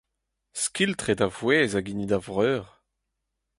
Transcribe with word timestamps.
Skiltr 0.61 1.07
eo 1.11 1.17
da 1.19 1.27
vouezh 1.37 1.75
hag 1.75 1.87
hini 1.89 2.07
da 2.11 2.19
vreur. 2.27 2.65